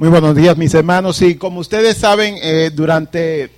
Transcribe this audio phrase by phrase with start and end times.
[0.00, 1.20] Muy buenos días, mis hermanos.
[1.20, 3.50] Y como ustedes saben, eh, durante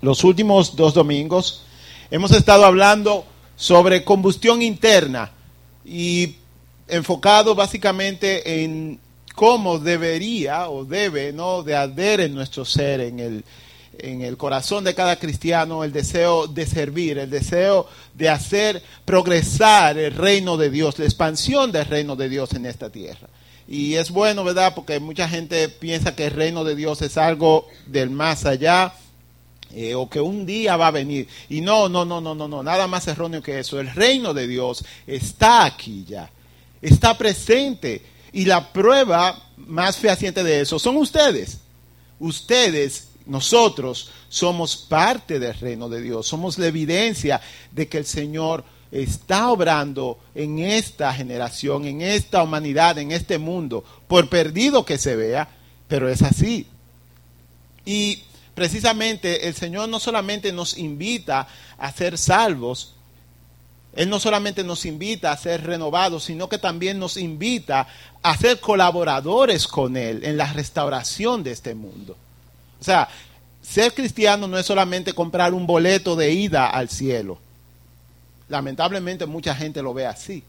[0.00, 1.62] los últimos dos domingos
[2.10, 5.30] hemos estado hablando sobre combustión interna
[5.84, 6.34] y
[6.88, 8.98] enfocado básicamente en
[9.36, 13.44] cómo debería o debe no de arder en nuestro ser, en el,
[13.98, 19.98] en el corazón de cada cristiano, el deseo de servir, el deseo de hacer progresar
[19.98, 23.28] el reino de Dios, la expansión del reino de Dios en esta tierra.
[23.66, 24.74] Y es bueno, ¿verdad?
[24.74, 28.94] Porque mucha gente piensa que el reino de Dios es algo del más allá.
[29.76, 31.26] Eh, o que un día va a venir.
[31.48, 33.80] Y no, no, no, no, no, no, nada más erróneo que eso.
[33.80, 36.30] El reino de Dios está aquí ya,
[36.80, 38.02] está presente.
[38.32, 41.58] Y la prueba más fehaciente de eso son ustedes.
[42.20, 46.26] Ustedes, nosotros, somos parte del reino de Dios.
[46.26, 47.40] Somos la evidencia
[47.72, 53.84] de que el Señor está obrando en esta generación, en esta humanidad, en este mundo,
[54.06, 55.48] por perdido que se vea,
[55.88, 56.68] pero es así.
[57.84, 58.22] Y
[58.54, 62.94] precisamente el Señor no solamente nos invita a ser salvos,
[63.96, 67.88] Él no solamente nos invita a ser renovados, sino que también nos invita
[68.22, 72.16] a ser colaboradores con Él en la restauración de este mundo.
[72.80, 73.08] O sea,
[73.60, 77.40] ser cristiano no es solamente comprar un boleto de ida al cielo.
[78.48, 80.42] Lamentablemente mucha gente lo ve así.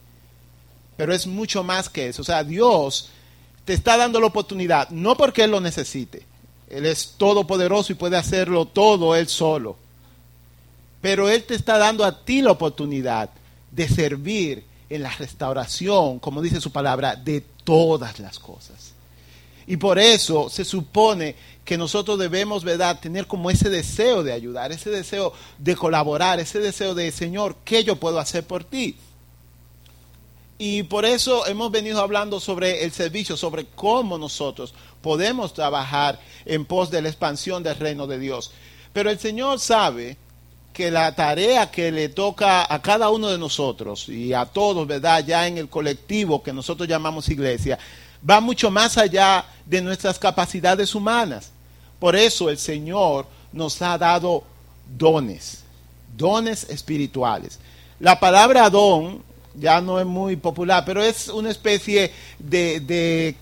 [0.97, 2.21] Pero es mucho más que eso.
[2.21, 3.09] O sea, Dios
[3.65, 6.25] te está dando la oportunidad, no porque Él lo necesite.
[6.69, 9.77] Él es todopoderoso y puede hacerlo todo Él solo.
[11.01, 13.29] Pero Él te está dando a ti la oportunidad
[13.71, 18.94] de servir en la restauración, como dice su palabra, de todas las cosas.
[19.67, 24.72] Y por eso se supone que nosotros debemos, ¿verdad?, tener como ese deseo de ayudar,
[24.72, 28.95] ese deseo de colaborar, ese deseo de, Señor, ¿qué yo puedo hacer por ti?
[30.57, 36.66] Y por eso hemos venido hablando sobre el servicio, sobre cómo nosotros podemos trabajar en
[36.66, 38.52] pos de la expansión del reino de Dios.
[38.94, 40.17] Pero el Señor sabe
[40.72, 45.25] que la tarea que le toca a cada uno de nosotros y a todos, ¿verdad?
[45.25, 47.78] Ya en el colectivo que nosotros llamamos iglesia,
[48.28, 51.52] va mucho más allá de nuestras capacidades humanas.
[52.00, 54.44] Por eso el Señor nos ha dado
[54.98, 55.64] dones,
[56.16, 57.59] dones espirituales.
[58.00, 59.24] La palabra don
[59.56, 63.36] ya no es muy popular, pero es una especie de,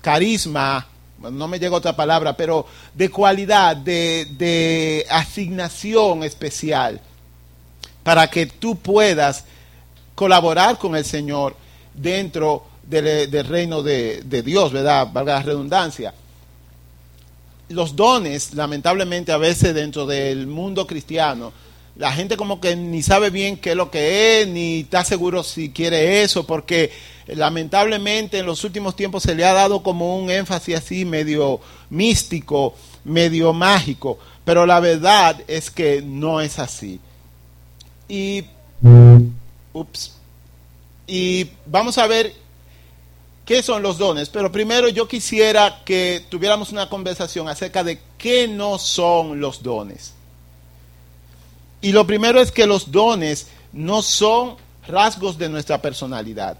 [0.00, 0.86] carisma,
[1.18, 7.00] no me llega otra palabra, pero de cualidad, de, de asignación especial,
[8.02, 9.44] para que tú puedas
[10.14, 11.56] colaborar con el Señor
[11.94, 15.08] dentro del, reino de, de, Dios, ¿verdad?
[15.12, 16.12] Valga la redundancia
[17.70, 21.52] los dones, lamentablemente a veces dentro del mundo cristiano,
[21.96, 25.42] la gente como que ni sabe bien qué es lo que es, ni está seguro
[25.42, 26.90] si quiere eso, porque
[27.26, 32.74] lamentablemente en los últimos tiempos se le ha dado como un énfasis así medio místico,
[33.04, 36.98] medio mágico, pero la verdad es que no es así.
[38.08, 38.44] Y,
[39.72, 40.14] ups,
[41.06, 42.34] y vamos a ver
[43.50, 48.46] qué son los dones, pero primero yo quisiera que tuviéramos una conversación acerca de qué
[48.46, 50.12] no son los dones.
[51.82, 54.54] Y lo primero es que los dones no son
[54.86, 56.58] rasgos de nuestra personalidad.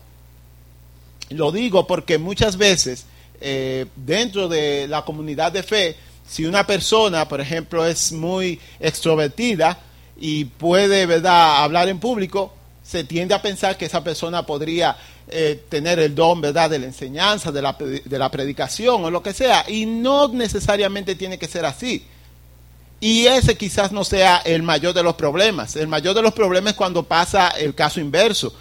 [1.28, 3.06] Lo digo porque muchas veces
[3.40, 5.96] eh, dentro de la comunidad de fe,
[6.26, 9.78] si una persona, por ejemplo, es muy extrovertida
[10.18, 11.62] y puede ¿verdad?
[11.62, 12.52] hablar en público,
[12.82, 14.96] se tiende a pensar que esa persona podría
[15.32, 19.22] eh, tener el don, ¿verdad?, de la enseñanza, de la, de la predicación o lo
[19.22, 19.64] que sea.
[19.68, 22.04] Y no necesariamente tiene que ser así.
[23.00, 25.74] Y ese quizás no sea el mayor de los problemas.
[25.76, 28.52] El mayor de los problemas es cuando pasa el caso inverso.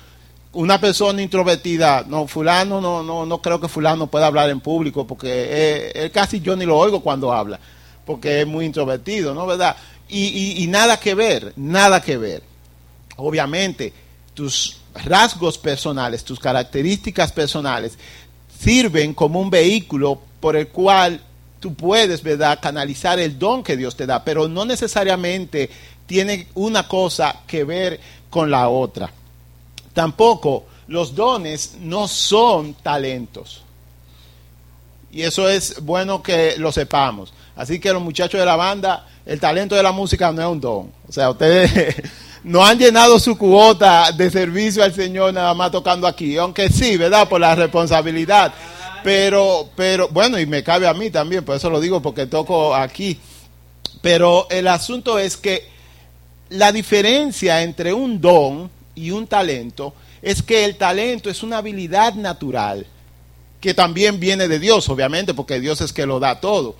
[0.53, 5.05] Una persona introvertida, no, fulano, no, no, no creo que fulano pueda hablar en público
[5.05, 7.59] porque él casi yo ni lo oigo cuando habla,
[8.03, 9.45] porque es muy introvertido, ¿no?
[9.45, 9.75] ¿Verdad?
[10.11, 12.41] y nada que ver, nada que ver.
[13.17, 13.93] Obviamente,
[14.33, 17.97] tus rasgos personales, tus características personales,
[18.59, 21.21] sirven como un vehículo por el cual
[21.59, 25.69] tú puedes, ¿verdad?, canalizar el don que Dios te da, pero no necesariamente
[26.05, 27.99] tiene una cosa que ver
[28.29, 29.11] con la otra.
[29.93, 33.63] Tampoco los dones no son talentos.
[35.11, 37.33] Y eso es bueno que lo sepamos.
[37.55, 40.61] Así que los muchachos de la banda, el talento de la música no es un
[40.61, 40.91] don.
[41.07, 41.95] O sea, ustedes
[42.43, 46.97] no han llenado su cuota de servicio al Señor nada más tocando aquí, aunque sí,
[46.97, 47.27] ¿verdad?
[47.27, 48.53] Por la responsabilidad.
[49.03, 52.75] Pero, pero, bueno, y me cabe a mí también, por eso lo digo, porque toco
[52.75, 53.19] aquí.
[54.01, 55.67] Pero el asunto es que
[56.49, 62.13] la diferencia entre un don y un talento es que el talento es una habilidad
[62.15, 62.85] natural
[63.61, 66.75] que también viene de Dios, obviamente, porque Dios es que lo da todo.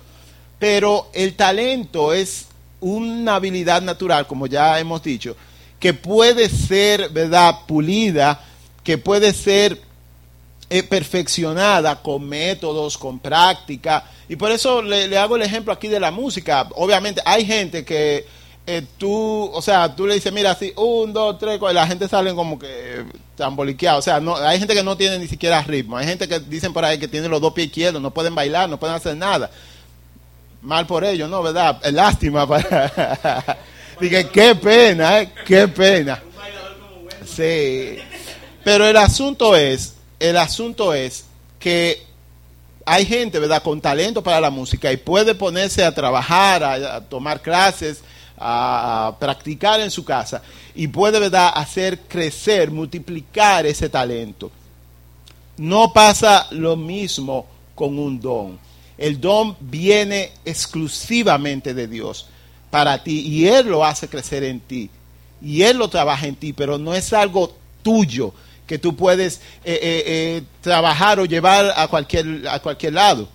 [0.59, 2.47] Pero el talento es
[2.79, 5.35] una habilidad natural, como ya hemos dicho,
[5.79, 8.41] que puede ser, ¿verdad?, pulida,
[8.83, 9.79] que puede ser
[10.69, 14.03] eh, perfeccionada con métodos, con práctica.
[14.27, 16.67] Y por eso le, hago el ejemplo aquí de la música.
[16.75, 18.25] Obviamente hay gente que
[18.67, 22.07] eh, tú, o sea, tú le dices, mira, así, un, dos, tres, cuatro, la gente
[22.07, 23.05] sale como que
[23.35, 23.97] tamboliqueada.
[23.97, 25.97] O sea, no, hay gente que no tiene ni siquiera ritmo.
[25.97, 28.69] Hay gente que dicen por ahí que tiene los dos pies izquierdos, no pueden bailar,
[28.69, 29.49] no pueden hacer nada.
[30.61, 31.41] Mal por ellos, ¿no?
[31.41, 31.81] ¿Verdad?
[31.91, 33.57] Lástima para...
[33.99, 35.31] Dije, qué pena, ¿eh?
[35.45, 36.21] Qué pena.
[37.25, 37.97] Sí.
[38.63, 41.25] Pero el asunto es, el asunto es
[41.59, 42.03] que
[42.85, 47.41] hay gente, ¿verdad?, con talento para la música y puede ponerse a trabajar, a tomar
[47.41, 48.01] clases,
[48.39, 50.41] a, practicar en su casa
[50.73, 51.51] y puede ¿verdad?
[51.53, 54.51] hacer crecer, multiplicar ese talento.
[55.57, 57.45] No pasa lo mismo
[57.75, 58.59] con un don.
[58.97, 62.27] El don viene exclusivamente de Dios
[62.69, 64.89] para ti y Él lo hace crecer en ti
[65.41, 68.33] y Él lo trabaja en ti, pero no es algo tuyo
[68.67, 73.27] que tú puedes eh, eh, eh, trabajar o llevar a cualquier, a cualquier lado.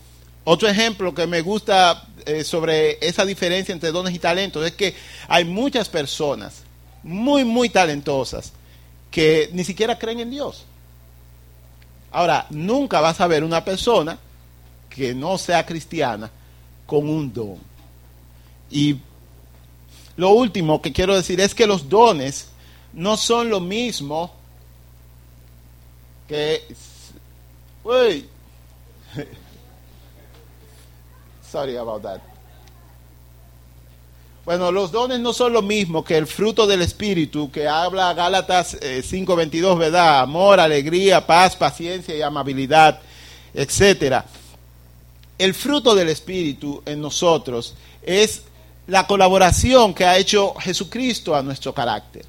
[0.44, 2.06] Otro ejemplo que me gusta
[2.44, 4.94] sobre esa diferencia entre dones y talentos es que
[5.28, 6.62] hay muchas personas
[7.02, 8.52] muy, muy talentosas
[9.10, 10.64] que ni siquiera creen en Dios.
[12.12, 14.19] Ahora, nunca vas a ver una persona
[14.88, 16.31] que no sea cristiana
[16.86, 17.58] con un don.
[18.70, 18.98] Y
[20.16, 22.49] lo último que quiero decir es que los dones
[22.93, 24.32] no son lo mismo
[26.28, 26.62] que...
[27.84, 28.28] Uy,
[31.50, 32.20] Sorry about that.
[34.44, 38.76] Bueno, los dones no son lo mismo que el fruto del Espíritu, que habla Gálatas
[38.78, 40.20] 5:22, eh, ¿verdad?
[40.20, 43.00] Amor, alegría, paz, paciencia y amabilidad,
[43.55, 44.26] etcétera.
[45.38, 48.43] El fruto del Espíritu en nosotros es
[48.86, 52.25] la colaboración que ha hecho Jesucristo a nuestro carácter,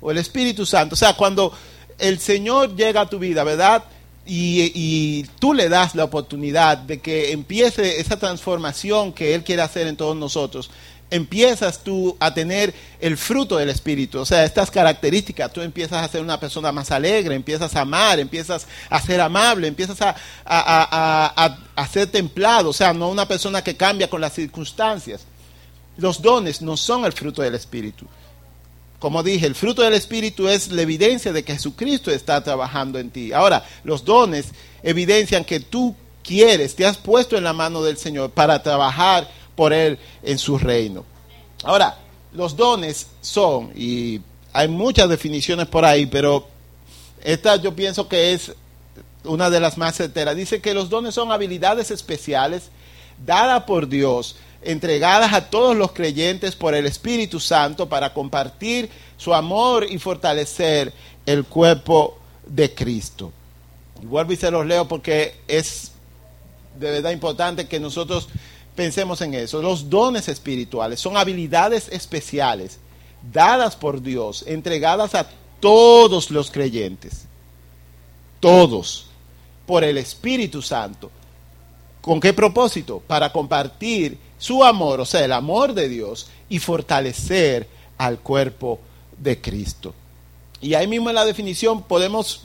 [0.00, 0.94] o el Espíritu Santo.
[0.94, 1.52] O sea, cuando
[1.98, 3.84] el Señor llega a tu vida, ¿verdad?
[4.26, 9.86] y, tú le das la oportunidad de que empiece esa transformación que Él quiere hacer
[9.86, 10.70] en todos nosotros,
[11.10, 16.08] empiezas tú a tener el fruto del Espíritu, o sea, estas características, tú empiezas a
[16.08, 20.14] ser una persona más alegre, empiezas a amar, empiezas a ser amable, empiezas a,
[20.44, 25.22] a, a ser templado, o sea, no una persona que cambia con las circunstancias.
[25.96, 28.06] Los dones no son el fruto del Espíritu.
[28.98, 33.10] Como dije, el fruto del Espíritu es la evidencia de que Jesucristo está trabajando en
[33.10, 33.32] ti.
[33.32, 34.48] Ahora, los dones
[34.82, 39.72] evidencian que tú quieres, te has puesto en la mano del Señor para trabajar por
[39.72, 41.04] Él en su reino.
[41.64, 41.98] Ahora,
[42.32, 44.20] los dones son, y
[44.52, 46.46] hay muchas definiciones por ahí, pero
[47.22, 48.52] esta yo pienso que es
[49.24, 50.36] una de las más certeras.
[50.36, 52.70] Dice que los dones son habilidades especiales
[53.24, 59.34] dadas por Dios entregadas a todos los creyentes por el Espíritu Santo para compartir su
[59.34, 60.92] amor y fortalecer
[61.26, 63.32] el cuerpo de Cristo.
[64.02, 65.92] Y vuelvo y se los leo porque es
[66.78, 68.28] de verdad importante que nosotros
[68.74, 69.60] pensemos en eso.
[69.60, 72.78] Los dones espirituales son habilidades especiales
[73.32, 75.28] dadas por Dios, entregadas a
[75.60, 77.24] todos los creyentes.
[78.40, 79.06] Todos.
[79.66, 81.10] Por el Espíritu Santo.
[82.00, 83.02] ¿Con qué propósito?
[83.06, 88.80] Para compartir su amor, o sea, el amor de Dios, y fortalecer al cuerpo
[89.18, 89.94] de Cristo.
[90.60, 92.42] Y ahí mismo en la definición podemos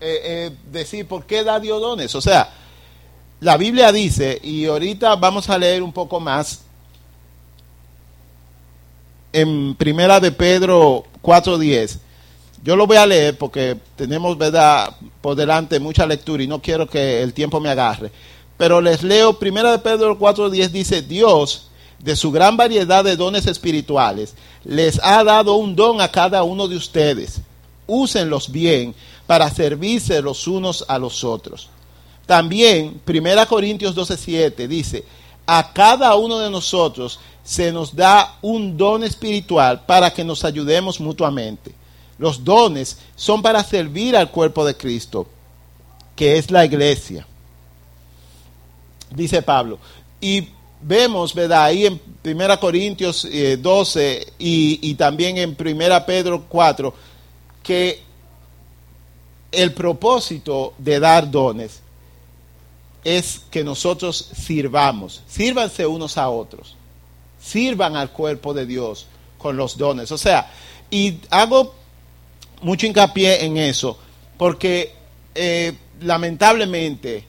[0.00, 2.14] eh, eh, decir por qué da Dios dones.
[2.14, 2.52] O sea,
[3.40, 6.62] la Biblia dice, y ahorita vamos a leer un poco más,
[9.32, 11.98] en Primera de Pedro 4.10,
[12.66, 16.88] yo lo voy a leer porque tenemos, ¿verdad?, por delante mucha lectura y no quiero
[16.88, 18.10] que el tiempo me agarre.
[18.56, 21.68] Pero les leo, primera de Pedro 4.10 dice, Dios,
[22.00, 26.66] de su gran variedad de dones espirituales, les ha dado un don a cada uno
[26.66, 27.40] de ustedes.
[27.86, 28.96] Úsenlos bien
[29.28, 31.68] para servirse los unos a los otros.
[32.26, 35.04] También, primera Corintios 12.7 dice,
[35.46, 40.98] a cada uno de nosotros se nos da un don espiritual para que nos ayudemos
[40.98, 41.85] mutuamente.
[42.18, 45.26] Los dones son para servir al cuerpo de Cristo,
[46.14, 47.26] que es la iglesia
[49.10, 49.78] dice Pablo.
[50.20, 50.48] Y
[50.80, 51.64] vemos, ¿verdad?
[51.64, 53.26] Ahí en 1 Corintios
[53.58, 56.94] 12 eh, y, y, también en 1 Pedro 4,
[57.62, 58.02] que
[59.52, 61.80] el propósito de dar dones
[63.04, 66.74] es que nosotros sirvamos, sírvanse unos a otros,
[67.40, 69.06] sirvan al cuerpo de Dios
[69.38, 70.10] con los dones.
[70.10, 70.50] O sea,
[70.90, 71.74] y hago
[72.62, 73.98] mucho hincapié en eso,
[74.36, 74.92] porque
[75.34, 77.24] eh, lamentablemente,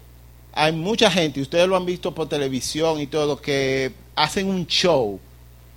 [0.53, 4.65] hay mucha gente, y ustedes lo han visto por televisión y todo, que hacen un
[4.67, 5.19] show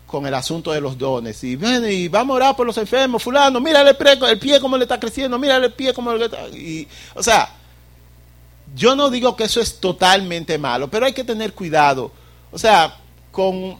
[0.07, 1.43] con el asunto de los dones.
[1.45, 4.61] Y, bueno, y vamos a orar por los enfermos, fulano, mírale el pie, el pie
[4.61, 6.49] cómo le está creciendo, mírale el pie cómo le está...
[6.49, 7.55] Y, o sea,
[8.75, 12.11] yo no digo que eso es totalmente malo, pero hay que tener cuidado.
[12.51, 12.97] O sea,
[13.31, 13.79] con,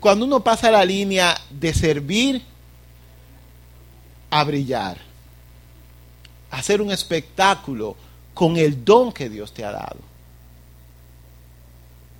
[0.00, 2.42] cuando uno pasa la línea de servir
[4.34, 4.96] a brillar,
[6.50, 7.94] hacer un espectáculo
[8.34, 10.00] con el don que Dios te ha dado.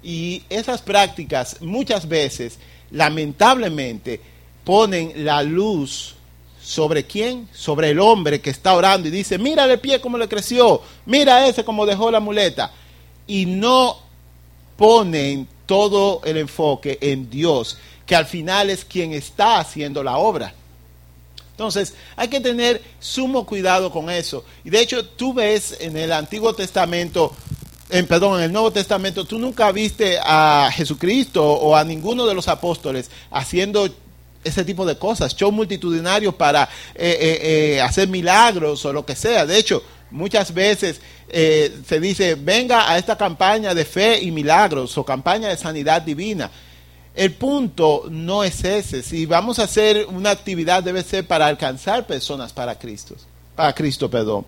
[0.00, 2.60] Y esas prácticas muchas veces,
[2.92, 4.20] lamentablemente,
[4.62, 6.14] ponen la luz
[6.62, 7.48] sobre quién?
[7.52, 11.48] Sobre el hombre que está orando y dice, mira el pie cómo le creció, mira
[11.48, 12.70] ese cómo dejó la muleta.
[13.26, 13.98] Y no
[14.76, 20.54] ponen todo el enfoque en Dios, que al final es quien está haciendo la obra.
[21.54, 24.44] Entonces, hay que tener sumo cuidado con eso.
[24.64, 27.32] Y de hecho, tú ves en el Antiguo Testamento,
[27.90, 32.34] en, perdón, en el Nuevo Testamento, tú nunca viste a Jesucristo o a ninguno de
[32.34, 33.88] los apóstoles haciendo
[34.42, 39.14] ese tipo de cosas, show multitudinarios para eh, eh, eh, hacer milagros o lo que
[39.14, 39.46] sea.
[39.46, 45.04] De hecho, muchas veces se dice, venga a esta campaña de fe y milagros o
[45.04, 46.50] campaña de sanidad divina.
[47.14, 49.02] El punto no es ese.
[49.02, 53.14] Si vamos a hacer una actividad debe ser para alcanzar personas para Cristo.
[53.54, 54.44] Para Cristo, perdón.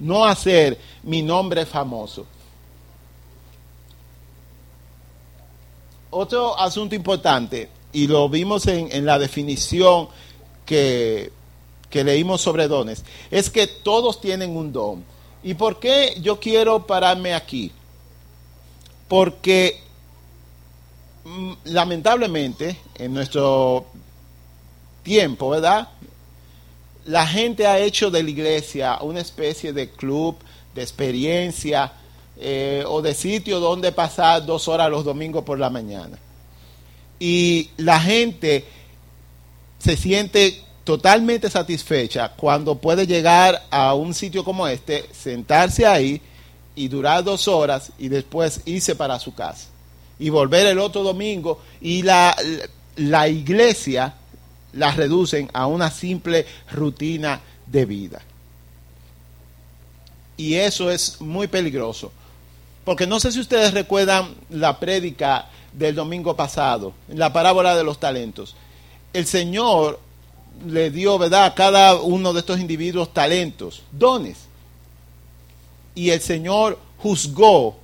[0.00, 2.26] No hacer mi nombre famoso.
[6.10, 10.08] Otro asunto importante, y lo vimos en, la definición
[10.66, 11.32] que,
[11.88, 15.04] que leímos sobre dones, es que todos tienen un don.
[15.42, 17.72] ¿Y por qué yo quiero pararme aquí?
[19.08, 19.80] Porque
[21.64, 23.86] lamentablemente, en nuestro
[25.02, 25.88] tiempo, ¿verdad?
[27.04, 30.36] La gente ha hecho de la iglesia una especie de club,
[30.74, 31.92] de experiencia
[32.38, 36.18] eh, o de sitio donde pasar dos horas los domingos por la mañana.
[37.18, 38.64] Y la gente
[39.78, 46.20] se siente totalmente satisfecha cuando puede llegar a un sitio como este, sentarse ahí
[46.74, 49.72] y durar dos horas y después irse para su casa
[50.22, 52.36] y volver el otro domingo y la,
[52.94, 54.14] la iglesia
[54.72, 58.22] la reducen a una simple rutina de vida.
[60.36, 62.12] Y eso es muy peligroso.
[62.84, 67.98] Porque no sé si ustedes recuerdan la prédica del domingo pasado, la parábola de los
[67.98, 68.54] talentos.
[69.12, 69.98] El Señor
[70.68, 74.38] le dio, ¿verdad?, a cada uno de estos individuos talentos, dones.
[75.96, 77.81] Y el Señor juzgó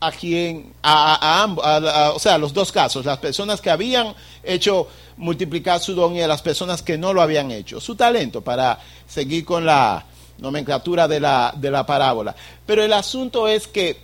[0.00, 4.88] a quien, a, a, o sea, los dos casos, las personas que habían hecho
[5.18, 8.78] multiplicar su don y a las personas que no lo habían hecho, su talento para
[9.06, 10.04] seguir con la
[10.38, 12.34] nomenclatura de la, de la parábola.
[12.64, 14.00] Pero el asunto es que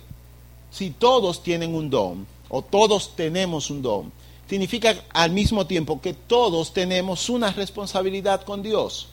[0.69, 4.11] si todos tienen un don, o todos tenemos un don,
[4.47, 9.09] significa al mismo tiempo que todos tenemos una responsabilidad con Dios.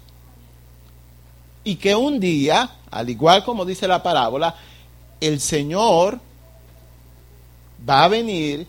[1.65, 4.55] Y que un día, al igual como dice la parábola,
[5.21, 6.21] el Señor
[7.89, 8.67] va a venir,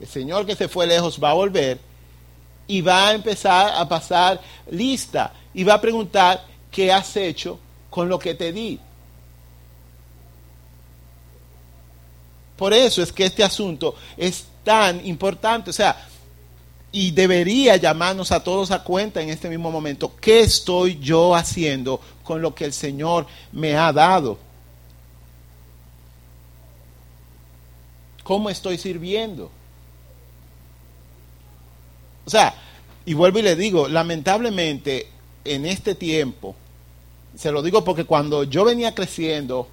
[0.00, 1.78] el Señor que se fue lejos va a volver
[2.66, 4.40] y va a empezar a pasar
[4.70, 7.58] lista y va a preguntar qué has hecho
[7.90, 8.80] con lo que te di.
[12.56, 16.08] Por eso es que este asunto es tan importante, o sea,
[16.92, 22.00] y debería llamarnos a todos a cuenta en este mismo momento, ¿qué estoy yo haciendo
[22.22, 24.38] con lo que el Señor me ha dado?
[28.24, 29.50] ¿Cómo estoy sirviendo?
[32.26, 32.54] O sea,
[33.06, 35.08] y vuelvo y le digo, lamentablemente
[35.44, 36.56] en este tiempo,
[37.36, 39.68] se lo digo porque cuando yo venía creciendo,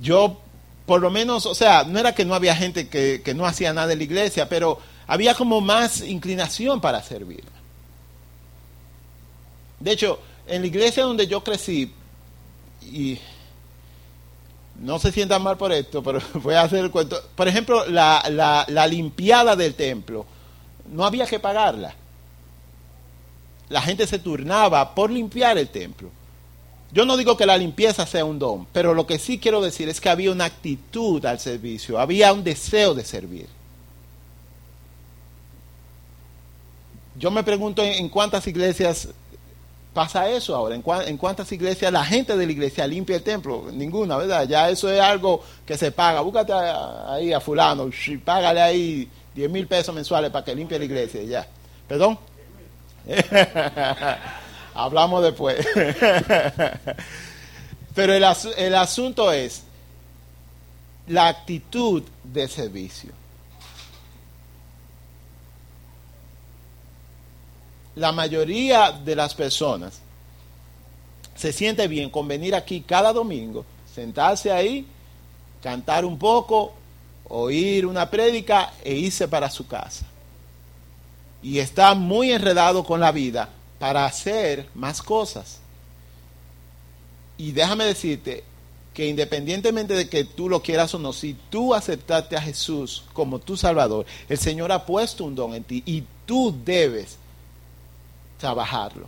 [0.00, 0.38] yo
[0.86, 3.72] por lo menos, o sea, no era que no había gente que, que no hacía
[3.72, 7.44] nada en la iglesia, pero había como más inclinación para servir.
[9.80, 11.92] De hecho, en la iglesia donde yo crecí,
[12.82, 13.18] y
[14.84, 17.20] no se sientan mal por esto, pero voy a hacer el cuento.
[17.34, 18.22] Por ejemplo, la,
[18.68, 20.26] la, limpiada del templo,
[20.92, 21.94] no había que pagarla.
[23.70, 26.10] La gente se turnaba por limpiar el templo.
[26.92, 29.88] Yo no digo que la limpieza sea un don, pero lo que sí quiero decir
[29.88, 33.48] es que había una actitud al servicio, había un deseo de servir.
[37.16, 39.08] Yo me pregunto en cuántas iglesias
[39.94, 40.74] pasa eso ahora.
[40.74, 43.66] ¿En, cuántas iglesias la gente de la iglesia limpia el templo?
[43.72, 44.46] Ninguna, ¿verdad?
[44.46, 46.20] Ya eso es algo que se paga.
[46.20, 47.88] Búscate ahí a fulano,
[48.24, 51.22] págale ahí 10 mil pesos mensuales para que limpie la iglesia.
[51.22, 51.46] Ya.
[51.88, 52.18] ¿Perdón?
[54.74, 55.66] Hablamos después.
[57.94, 58.24] Pero el,
[58.58, 59.62] el asunto es
[61.06, 63.12] la actitud de servicio.
[67.96, 70.00] La mayoría de las personas
[71.36, 74.86] se siente bien con venir aquí cada domingo, sentarse ahí,
[75.62, 76.74] cantar un poco,
[77.28, 80.06] oír una prédica e irse para su casa.
[81.42, 83.48] Y está muy enredado con la vida
[83.78, 85.60] para hacer más cosas.
[87.36, 88.44] Y déjame decirte
[88.94, 93.40] que independientemente de que tú lo quieras o no, si tú aceptaste a Jesús como
[93.40, 97.18] tu Salvador, el Señor ha puesto un don en ti y tú debes
[98.38, 99.06] trabajarlo.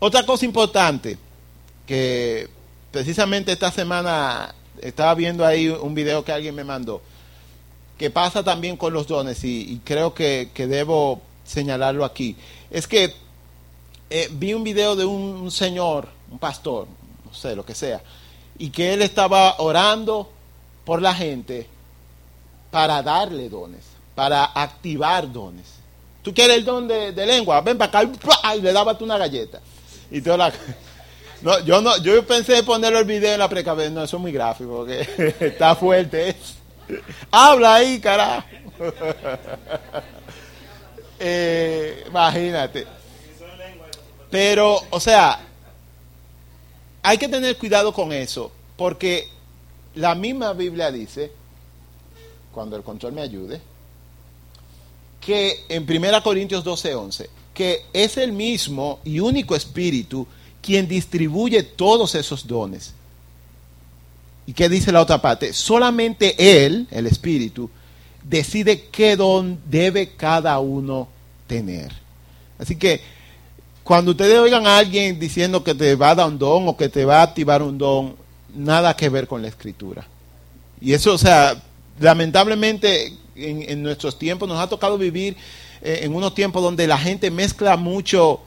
[0.00, 1.18] Otra cosa importante
[1.86, 2.48] que
[2.92, 7.02] precisamente esta semana estaba viendo ahí un video que alguien me mandó,
[7.96, 12.36] que pasa también con los dones y, creo que, debo señalarlo aquí,
[12.70, 13.14] es que
[14.10, 16.86] eh, vi un video de un señor, un pastor,
[17.24, 18.02] no sé, lo que sea,
[18.58, 20.30] y que él estaba orando
[20.84, 21.66] por la gente
[22.70, 25.77] para darle dones, para activar dones.
[26.28, 29.62] Tú quieres el don de, lengua, ven para acá y le daba una galleta.
[30.10, 30.52] Y toda la...
[31.40, 34.30] No, yo no, yo pensé ponerlo el video en la precavera, no, eso es muy
[34.30, 35.08] gráfico, porque
[35.40, 36.36] está fuerte.
[37.30, 38.46] Habla ahí, carajo.
[41.18, 42.86] Eh, imagínate.
[44.30, 45.40] Pero, o sea,
[47.02, 49.28] hay que tener cuidado con eso, porque
[49.94, 51.32] la misma Biblia dice,
[52.52, 53.62] cuando el control me ayude,
[55.28, 60.26] que en 1 Corintios 12, 11, que es el mismo y único Espíritu
[60.62, 62.94] quien distribuye todos esos dones.
[64.46, 65.52] ¿Y qué dice la otra parte?
[65.52, 67.68] Solamente Él, el Espíritu,
[68.22, 71.08] decide qué don debe cada uno
[71.46, 71.92] tener.
[72.58, 73.02] Así que
[73.84, 76.88] cuando ustedes oigan a alguien diciendo que te va a dar un don o que
[76.88, 78.16] te va a activar un don,
[78.54, 80.06] nada que ver con la escritura.
[80.80, 81.62] Y eso, o sea,
[82.00, 85.36] lamentablemente en, nuestros tiempos nos ha tocado vivir
[85.82, 88.40] eh, en unos tiempos donde la gente mezcla mucho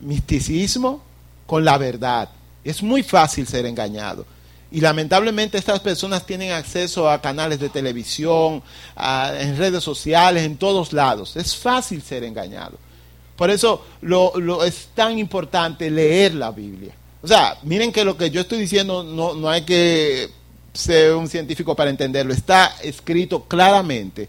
[0.00, 1.02] misticismo
[1.46, 2.28] con la verdad.
[2.64, 4.26] Es muy fácil ser engañado.
[4.72, 8.62] Y lamentablemente estas personas tienen acceso a canales de televisión,
[8.96, 11.36] en redes sociales, en todos lados.
[11.36, 12.78] Es fácil ser engañado.
[13.34, 16.94] Por eso lo, es tan importante leer la Biblia.
[17.22, 20.30] O sea, miren que lo que yo estoy diciendo no, no hay que
[20.72, 22.32] ser un científico para entenderlo.
[22.32, 24.28] Está escrito claramente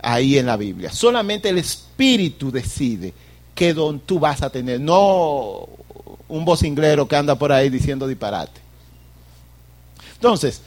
[0.00, 0.92] ahí en la Biblia.
[0.92, 3.12] Solamente el Espíritu decide
[3.54, 5.68] qué don tú vas a tener, no
[6.28, 8.60] un vocinglero que anda por ahí diciendo disparate.
[10.14, 10.62] Entonces,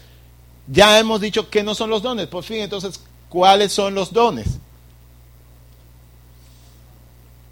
[0.67, 2.27] ya hemos dicho que no son los dones.
[2.27, 4.47] Por fin, entonces, ¿cuáles son los dones?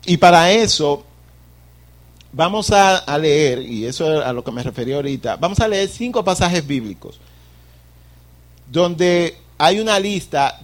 [0.05, 1.05] Y para eso
[2.33, 5.87] vamos a, leer, y eso es a lo que me referí ahorita, vamos a leer
[5.87, 7.19] cinco pasajes bíblicos,
[8.73, 10.59] donde hay una lista,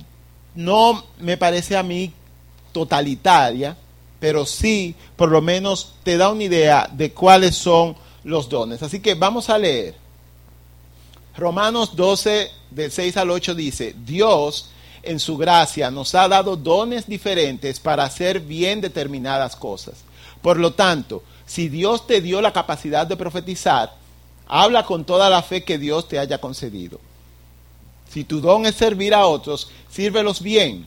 [0.55, 2.11] no me parece a mí
[2.71, 3.77] totalitaria,
[4.19, 8.81] pero sí, por lo menos te da una idea de cuáles son los dones.
[8.81, 9.93] Así que vamos a leer.
[11.37, 14.71] Romanos 12, del 6 al 8 dice, Dios
[15.03, 19.99] en su gracia nos ha dado dones diferentes para hacer bien determinadas cosas.
[20.41, 23.93] Por lo tanto, si Dios te dio la capacidad de profetizar,
[24.47, 26.99] habla con toda la fe que Dios te haya concedido.
[28.09, 30.85] Si tu don es servir a otros, sírvelos bien.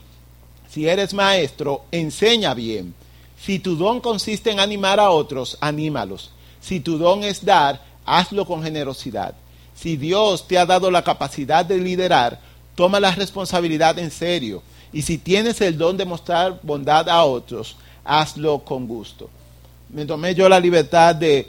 [0.69, 2.93] Si eres maestro, enseña bien.
[3.39, 6.31] Si tu don consiste en animar a otros, anímalos.
[6.59, 9.35] Si tu don es dar, hazlo con generosidad.
[9.75, 12.39] Si Dios te ha dado la capacidad de liderar,
[12.75, 14.61] toma la responsabilidad en serio.
[14.91, 19.29] Y si tienes el don de mostrar bondad a otros, hazlo con gusto.
[19.89, 21.47] Me tomé yo la libertad de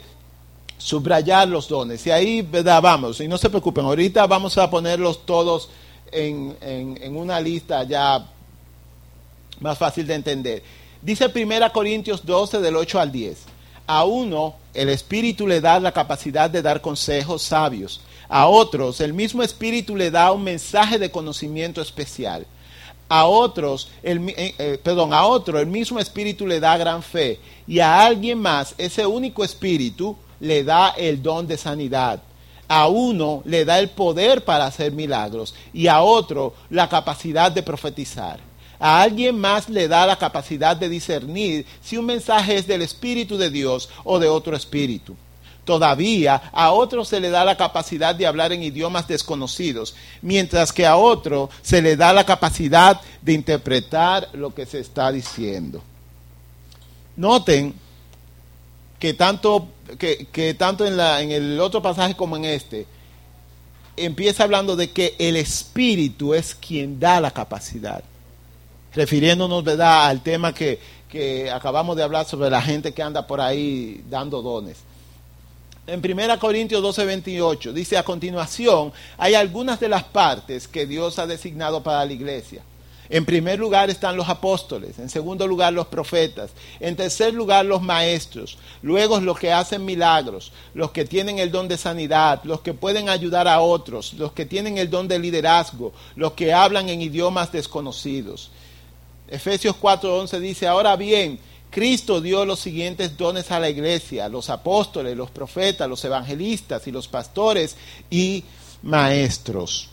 [0.77, 2.05] subrayar los dones.
[2.05, 2.81] Y ahí, ¿verdad?
[2.81, 5.69] Vamos, y no se preocupen, ahorita vamos a ponerlos todos
[6.11, 8.25] en, en una lista ya
[9.59, 10.63] más fácil de entender.
[11.01, 13.37] Dice 1 Corintios 12 del 8 al 10.
[13.87, 19.13] A uno el Espíritu le da la capacidad de dar consejos sabios a otros, el
[19.13, 22.45] mismo Espíritu le da un mensaje de conocimiento especial.
[23.07, 27.39] A otros, el, eh, eh, perdón, a otro, el mismo Espíritu le da gran fe.
[27.67, 32.21] Y a alguien más, ese único Espíritu le da el don de sanidad.
[32.67, 37.63] A uno le da el poder para hacer milagros y a otro la capacidad de
[37.63, 38.39] profetizar.
[38.79, 43.37] A alguien más le da la capacidad de discernir si un mensaje es del Espíritu
[43.37, 45.15] de Dios o de otro Espíritu.
[45.63, 50.85] Todavía a otro se le da la capacidad de hablar en idiomas desconocidos, mientras que
[50.85, 55.81] a otro se le da la capacidad de interpretar lo que se está diciendo.
[57.15, 57.73] Noten
[58.99, 62.85] que tanto, que, tanto en, la, en el otro pasaje como en este,
[63.97, 68.03] empieza hablando de que el Espíritu es quien da la capacidad.
[68.93, 70.79] Refiriéndonos, ¿verdad?, al tema que,
[71.09, 74.77] que acabamos de hablar sobre la gente que anda por ahí dando dones.
[75.87, 81.19] En 1 Corintios 12, 28 dice a continuación, hay algunas de las partes que Dios
[81.19, 82.63] ha designado para la iglesia
[83.09, 87.81] en primer lugar están los apóstoles, en segundo lugar los profetas, en tercer lugar los
[87.81, 92.73] maestros, luego los que hacen milagros, los que tienen el don de sanidad, los que
[92.73, 97.01] pueden ayudar a otros, los que tienen el don de liderazgo, los que hablan en
[97.01, 98.51] idiomas desconocidos.
[99.27, 101.39] Efesios 4:11 dice, ahora bien,
[101.69, 106.91] Cristo dio los siguientes dones a la iglesia, los apóstoles, los profetas, los evangelistas y
[106.91, 107.75] los pastores
[108.09, 108.45] y
[108.81, 109.89] maestros.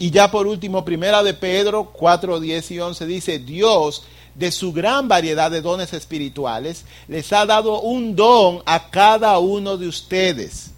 [0.00, 4.02] Y ya por último, primera de Pedro 4, 10 y 11 dice, Dios
[4.34, 9.76] de su gran variedad de dones espirituales les ha dado un don a cada uno
[9.76, 10.70] de ustedes.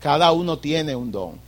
[0.00, 1.38] Cada uno tiene un don.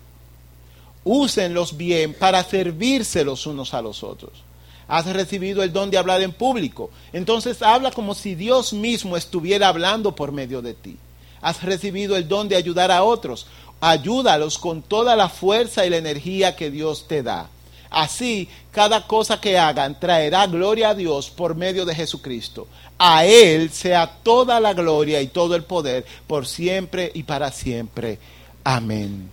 [1.02, 4.44] Úsenlos bien para servirse los unos a los otros.
[4.86, 6.90] Has recibido el don de hablar en público.
[7.12, 10.96] Entonces habla como si Dios mismo estuviera hablando por medio de ti.
[11.40, 13.48] Has recibido el don de ayudar a otros
[13.80, 17.48] ayúdalos con toda la fuerza y la energía que Dios te da.
[17.90, 22.66] Así, cada cosa que hagan traerá gloria a Dios por medio de Jesucristo.
[22.98, 28.18] A Él sea toda la gloria y todo el poder por siempre y para siempre.
[28.64, 29.30] Amén.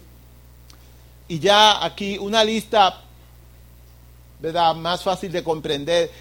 [1.27, 3.01] Y ya aquí una lista,
[4.39, 4.75] ¿verdad?
[4.75, 6.11] Más fácil de comprender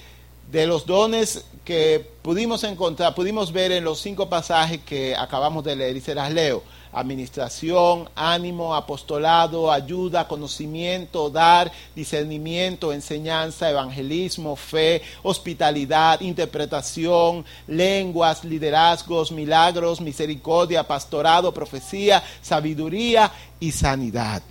[0.51, 5.77] de los dones que pudimos encontrar, pudimos ver en los cinco pasajes que acabamos de
[5.77, 15.03] leer y se las leo administración, ánimo, apostolado, ayuda, conocimiento, dar, discernimiento, enseñanza, evangelismo, fe,
[15.23, 24.43] hospitalidad, interpretación, lenguas, liderazgos, milagros, misericordia, pastorado, profecía, sabiduría y sanidad.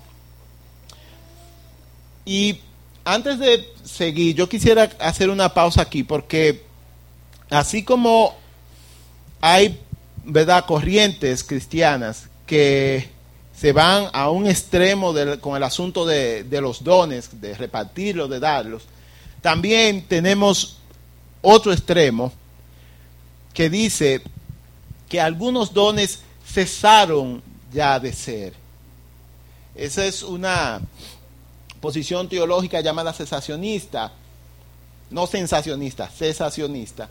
[2.25, 2.59] Y
[3.05, 6.63] antes de seguir, yo quisiera hacer una pausa aquí porque
[7.49, 8.35] así como
[9.41, 9.79] hay
[10.23, 10.65] ¿verdad?
[10.65, 13.07] corrientes cristianas que
[13.55, 18.83] se van a un extremo con el asunto de, los dones, de repartirlos, de darlos.
[19.41, 20.75] También tenemos
[21.41, 22.33] otro extremo
[23.53, 24.21] que dice
[25.07, 28.53] que algunos dones cesaron ya de ser.
[29.73, 30.81] Esa es una
[31.79, 34.11] posición teológica llamada cesacionista,
[35.09, 37.09] no sensacionista, cesacionista,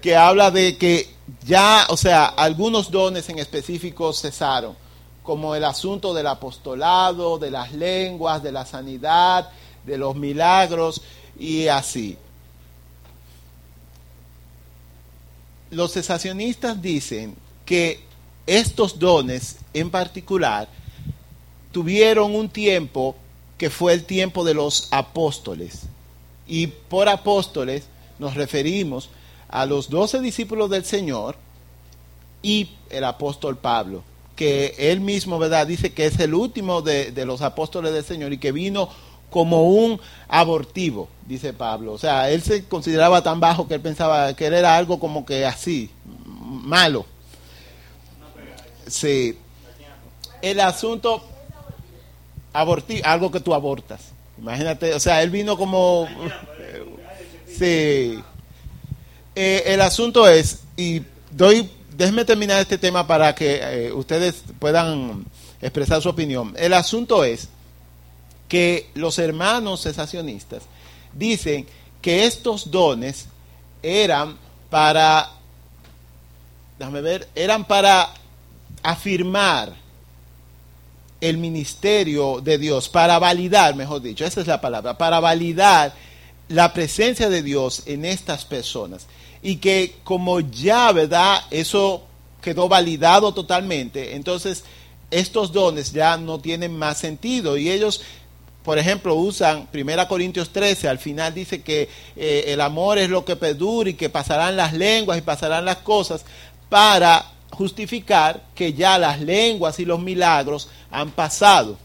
[0.00, 1.08] que habla de que
[1.44, 4.76] ya, o sea, algunos dones en específico cesaron,
[5.22, 9.50] como el asunto del apostolado, de las lenguas, de la sanidad,
[9.84, 11.02] de los milagros
[11.38, 12.16] y así.
[15.70, 18.00] Los cesacionistas dicen que
[18.46, 20.68] estos dones en particular
[21.70, 23.14] tuvieron un tiempo
[23.56, 25.82] que fue el tiempo de los apóstoles.
[26.46, 27.84] Y por apóstoles
[28.18, 29.10] nos referimos
[29.50, 31.36] a los doce discípulos del Señor
[32.42, 34.02] y el apóstol Pablo,
[34.36, 35.66] que él mismo, ¿verdad?
[35.66, 38.88] Dice que es el último de, los apóstoles del Señor y que vino
[39.28, 41.92] como un abortivo, dice Pablo.
[41.92, 45.26] O sea, él se consideraba tan bajo que él pensaba que él era algo como
[45.26, 45.90] que así,
[46.24, 47.04] malo.
[48.86, 49.36] Sí.
[50.42, 51.22] El asunto
[52.52, 54.12] abortivo, algo que tú abortas.
[54.38, 56.08] Imagínate, o sea, él vino como...
[57.58, 58.22] Sí.
[59.34, 65.24] Eh, el asunto es, y doy, déjenme terminar este tema para que eh, ustedes puedan
[65.60, 66.54] expresar su opinión.
[66.58, 67.48] El asunto es
[68.48, 70.62] que los hermanos cesacionistas
[71.12, 71.66] dicen
[72.02, 73.26] que estos dones
[73.82, 74.36] eran
[74.68, 75.30] para,
[76.78, 78.12] déjame ver, eran para
[78.82, 79.74] afirmar
[81.20, 85.92] el ministerio de Dios, para validar, mejor dicho, esa es la palabra, para validar
[86.48, 89.06] la presencia de Dios en estas personas
[89.42, 91.42] y que como ya, ¿verdad?
[91.50, 92.04] Eso
[92.40, 94.64] quedó validado totalmente, entonces
[95.10, 98.00] estos dones ya no tienen más sentido y ellos
[98.64, 103.24] por ejemplo, usan 1 Corintios 13, al final dice que eh, el amor es lo
[103.24, 106.24] que perdura y que pasarán las lenguas y pasarán las cosas
[106.68, 111.78] para justificar que ya las lenguas y los milagros han pasado.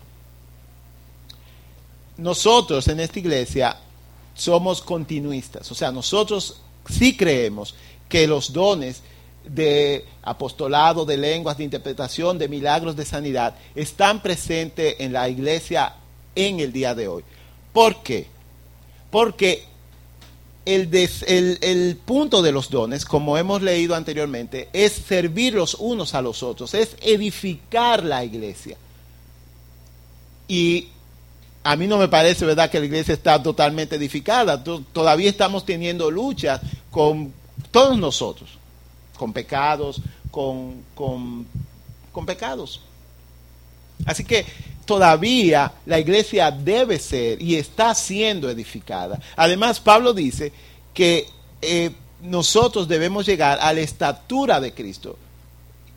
[2.18, 3.78] Nosotros en esta iglesia
[4.34, 7.76] somos continuistas, o sea, nosotros sí creemos
[8.10, 9.02] que los dones
[9.48, 15.94] de apostolado, de lenguas, de interpretación, de milagros de sanidad, están presentes en la iglesia
[16.36, 17.24] en el día de hoy.
[17.72, 18.28] ¿Por qué?
[19.12, 19.66] Porque
[20.66, 20.90] el,
[21.62, 26.42] el, punto de los dones, como hemos leído anteriormente, es servir los unos a los
[26.42, 28.78] otros, es edificar la iglesia.
[30.48, 30.90] Y
[31.68, 34.64] a mí no me parece, ¿verdad?, que la iglesia está totalmente edificada.
[34.64, 37.34] Todavía estamos teniendo luchas con
[37.72, 38.52] todos nosotros,
[39.18, 40.00] con pecados,
[40.30, 41.48] con, con,
[42.12, 42.82] con pecados.
[44.06, 44.46] Así que
[44.86, 49.20] todavía la iglesia debe ser y está siendo edificada.
[49.36, 50.54] Además, Pablo dice
[50.94, 51.28] que
[51.64, 51.90] eh,
[52.22, 55.18] nosotros debemos llegar a la estatura de Cristo.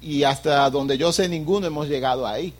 [0.00, 2.54] Y hasta donde yo sé, ninguno hemos llegado ahí.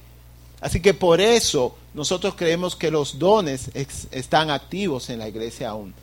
[0.61, 5.95] Así que por eso nosotros creemos que los dones están activos en la iglesia aún.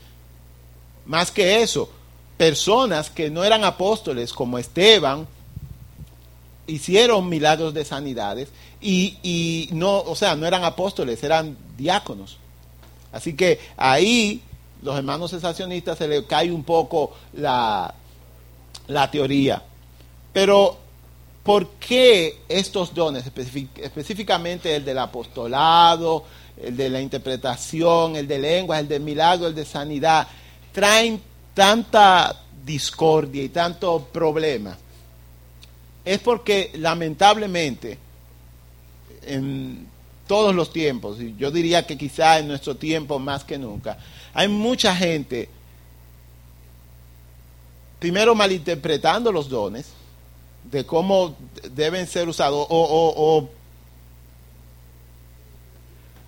[1.06, 1.90] Más que eso,
[2.38, 5.28] personas que no eran apóstoles como Esteban,
[6.68, 8.50] hicieron milagros de sanidades
[8.82, 12.38] y, no, o sea, no eran apóstoles, eran diáconos.
[13.12, 14.42] Así que ahí
[14.82, 17.94] los hermanos sensacionistas se les cae un poco la,
[18.88, 19.64] la teoría.
[20.34, 20.78] Pero,
[21.46, 26.26] ¿por qué estos dones, específicamente el del apostolado,
[26.62, 30.28] el de la interpretación, el de lengua, el de milagro, el de sanidad,
[30.74, 31.22] traen
[31.54, 34.76] tanta discordia y tanto problema?
[36.06, 37.98] es porque lamentablemente
[39.24, 39.88] en
[40.28, 43.98] todos los tiempos, y yo diría que quizá en nuestro tiempo más que nunca,
[44.34, 45.50] hay mucha gente,
[48.00, 49.88] primero malinterpretando los dones,
[50.72, 51.36] de cómo
[51.72, 53.50] deben ser usados, o,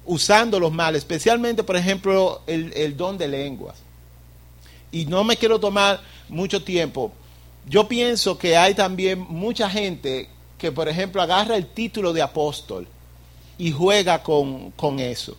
[0.06, 3.76] usándolos mal, especialmente, por ejemplo, el, el don de lenguas.
[4.91, 7.12] Y no me quiero tomar mucho tiempo,
[7.67, 12.88] yo pienso que hay también mucha gente que, por ejemplo, agarra el título de apóstol
[13.58, 15.36] y juega con, eso.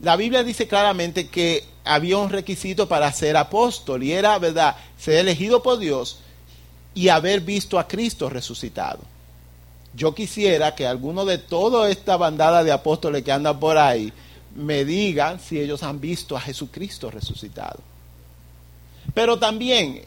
[0.00, 5.20] La Biblia dice claramente que había un requisito para ser apóstol y era, ¿verdad?, ser
[5.20, 6.18] elegido por Dios
[6.94, 9.00] y haber visto a Cristo resucitado.
[9.94, 14.12] Yo quisiera que alguno de toda esta bandada de apóstoles que andan por ahí
[14.54, 17.80] me digan si ellos han visto a Jesucristo resucitado.
[19.14, 20.02] Pero también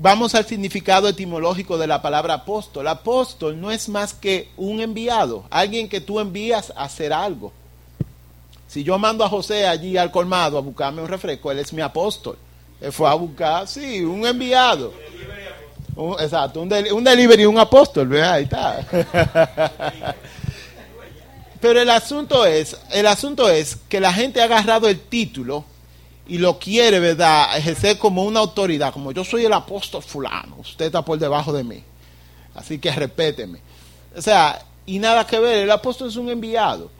[0.00, 2.86] Vamos al significado etimológico de la palabra apóstol.
[2.86, 7.52] Apóstol no es más que un enviado, alguien que tú envías a hacer algo.
[8.68, 11.82] Si yo mando a José allí al colmado a buscarme un refresco, él es mi
[11.82, 12.38] apóstol.
[12.80, 14.92] Él fue a buscar, sí, un enviado.
[16.20, 18.34] Exacto, un, un delivery, un apóstol, ¿verdad?
[18.34, 18.86] Ahí está.
[21.60, 25.64] Pero el asunto es, el asunto es que la gente ha agarrado el título
[26.28, 30.86] y lo quiere, ¿verdad?, ejercer como una autoridad, como yo soy el apóstol fulano, usted
[30.86, 31.82] está por debajo de mí,
[32.54, 33.60] así que respéteme.
[34.16, 36.90] O sea, y nada que ver, el apóstol es un enviado.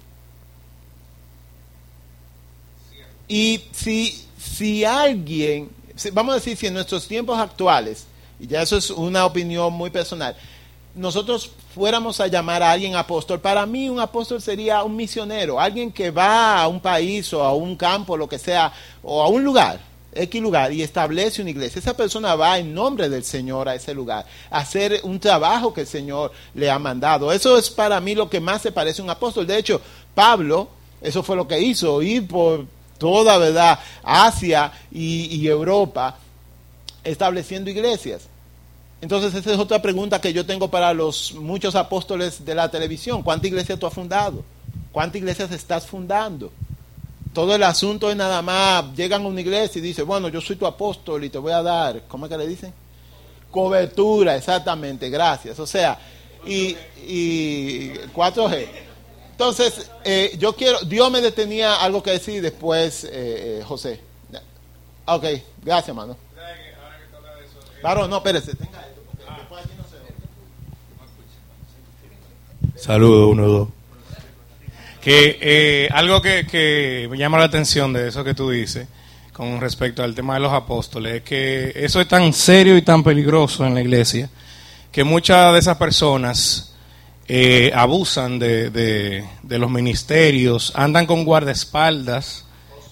[3.28, 5.70] Y si, si alguien,
[6.12, 8.06] vamos a decir, si en nuestros tiempos actuales,
[8.40, 10.36] y ya eso es una opinión muy personal,
[10.94, 15.92] nosotros fuéramos a llamar a alguien apóstol, para mí un apóstol sería un misionero, alguien
[15.92, 18.72] que va a un país o a un campo, lo que sea,
[19.02, 19.80] o a un lugar,
[20.12, 21.78] X lugar, y establece una iglesia.
[21.78, 25.82] Esa persona va en nombre del Señor a ese lugar, a hacer un trabajo que
[25.82, 27.32] el Señor le ha mandado.
[27.32, 29.46] Eso es para mí lo que más se parece a un apóstol.
[29.46, 29.80] De hecho,
[30.14, 30.68] Pablo,
[31.00, 32.66] eso fue lo que hizo, ir por
[32.98, 36.18] toda, ¿verdad?, Asia y, y Europa,
[37.08, 38.28] estableciendo iglesias.
[39.00, 43.22] Entonces esa es otra pregunta que yo tengo para los muchos apóstoles de la televisión.
[43.22, 44.44] ¿Cuántas iglesias tú has fundado?
[44.92, 46.50] ¿Cuántas iglesias estás fundando?
[47.32, 50.56] Todo el asunto es nada más, llegan a una iglesia y dicen, bueno, yo soy
[50.56, 52.72] tu apóstol y te voy a dar, ¿cómo es que le dicen?
[53.50, 55.58] Cobertura, exactamente, gracias.
[55.60, 55.98] O sea,
[56.44, 58.66] y, y 4G.
[59.30, 64.00] Entonces, eh, yo quiero, Dios me detenía algo que decir después, eh, eh, José.
[65.06, 65.24] Ok,
[65.62, 66.16] gracias, hermano.
[67.82, 69.84] Varón, no, espérese, tenga esto, porque después aquí no
[72.74, 73.68] se Saludos, uno, dos.
[75.00, 78.88] Que eh, algo que, que me llama la atención de eso que tú dices
[79.32, 83.04] con respecto al tema de los apóstoles es que eso es tan serio y tan
[83.04, 84.28] peligroso en la iglesia
[84.90, 86.74] que muchas de esas personas
[87.28, 92.46] eh, abusan de, de, de, los ministerios, andan con guardaespaldas,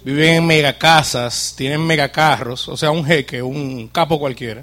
[0.04, 4.62] viven en megacasas, tienen megacarros, o sea, un jeque, un capo cualquiera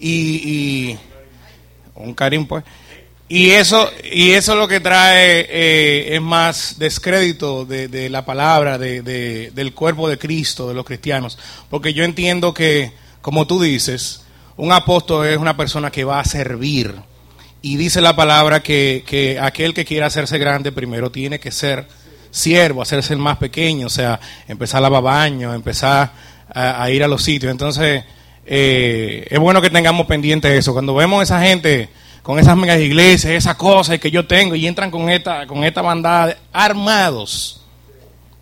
[0.00, 0.96] y,
[1.94, 2.64] un Karim pues.
[3.28, 9.50] Y eso y eso lo que trae eh, es más descrédito de, la palabra de,
[9.52, 11.38] del cuerpo de Cristo de los cristianos.
[11.68, 14.22] Porque yo entiendo que como tú dices
[14.56, 16.94] un apóstol es una persona que va a servir.
[17.60, 21.86] Y dice la palabra que, que aquel que quiera hacerse grande primero tiene que ser
[22.30, 26.12] siervo, hacerse el más pequeño, o sea, empezar a lavar baño, empezar
[26.52, 27.50] a, ir a los sitios.
[27.50, 28.04] Entonces,
[28.50, 30.72] eh, es bueno que tengamos pendiente eso.
[30.72, 31.90] Cuando vemos a esa gente
[32.22, 35.82] con esas megas iglesias, esas cosas que yo tengo y entran con esta, con esta
[35.82, 37.60] bandada armados,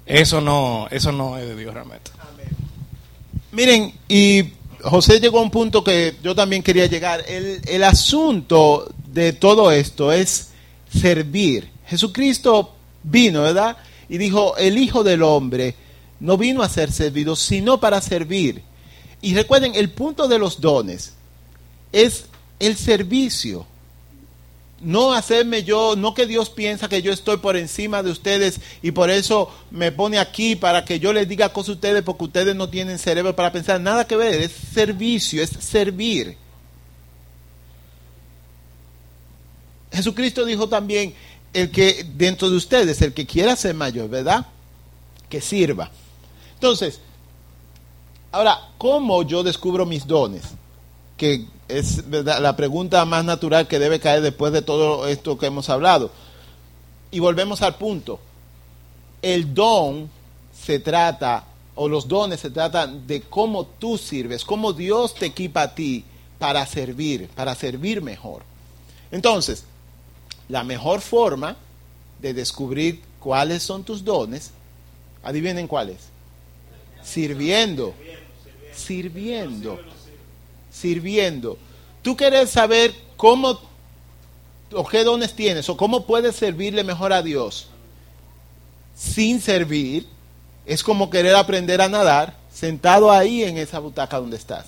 [0.06, 2.12] eso no, eso no es de Dios realmente.
[3.50, 4.44] Miren, y
[4.80, 7.24] José llegó a un punto que yo también quería llegar.
[7.26, 10.52] El, el asunto de todo esto es
[10.94, 11.68] servir.
[11.88, 13.76] Jesucristo vino, ¿verdad?
[14.08, 15.74] Y dijo, el Hijo del Hombre
[16.20, 18.62] no vino a ser servido, sino para servir.
[19.22, 21.14] Y recuerden, el punto de los dones
[21.92, 22.26] es
[22.58, 23.66] el servicio.
[24.80, 28.90] No hacerme yo, no que Dios piensa que yo estoy por encima de ustedes y
[28.90, 32.54] por eso me pone aquí para que yo les diga cosas a ustedes porque ustedes
[32.54, 33.80] no tienen cerebro para pensar.
[33.80, 36.36] Nada que ver, es servicio, es servir.
[39.90, 41.14] Jesucristo dijo también,
[41.54, 44.46] el que dentro de ustedes, el que quiera ser mayor, ¿verdad?
[45.30, 45.90] Que sirva.
[46.52, 47.00] Entonces,
[48.36, 50.42] ahora, ¿cómo yo descubro mis dones?
[51.16, 55.70] Que es la pregunta más natural que debe caer después de todo esto que hemos
[55.70, 56.10] hablado.
[57.10, 58.20] Y volvemos al punto.
[59.22, 60.10] El don
[60.54, 61.44] se trata,
[61.74, 66.04] o los dones se tratan de cómo tú sirves, cómo Dios te equipa a ti
[66.38, 68.42] para servir, para servir mejor.
[69.10, 69.64] Entonces,
[70.48, 71.56] la mejor forma
[72.20, 74.50] de descubrir cuáles son tus dones,
[75.22, 75.96] adivinen cuáles.
[77.02, 77.94] Sirviendo.
[78.76, 79.80] Sirviendo.
[80.70, 81.58] Sirviendo.
[82.02, 83.58] Tú quieres saber cómo
[84.72, 87.68] o qué dones tienes o cómo puedes servirle mejor a Dios
[88.94, 90.06] sin servir.
[90.64, 94.66] Es como querer aprender a nadar sentado ahí en esa butaca donde estás.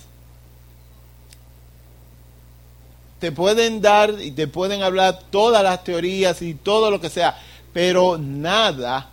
[3.18, 7.36] te pueden dar y te pueden hablar todas las teorías y todo lo que sea,
[7.72, 9.10] pero nada,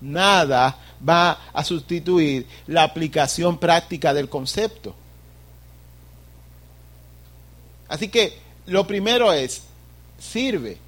[0.00, 0.76] nada
[1.08, 4.94] va a sustituir la aplicación práctica del concepto.
[7.88, 9.62] Así que lo primero es,
[10.18, 10.78] sirve.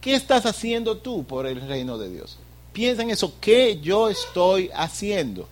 [0.00, 2.38] ¿Qué estás haciendo tú por el reino de Dios?
[2.72, 5.48] Piensa en eso, ¿qué yo estoy haciendo?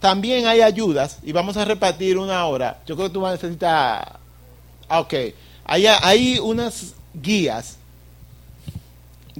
[0.00, 2.80] También hay ayudas, y vamos a repartir una hora.
[2.86, 4.18] Yo creo que tú vas a necesitar.
[4.88, 5.14] Ah, ok.
[5.64, 7.77] Hay, hay unas guías